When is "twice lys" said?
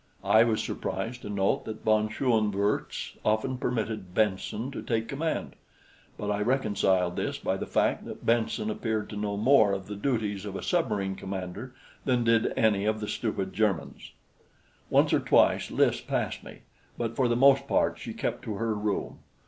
15.19-16.01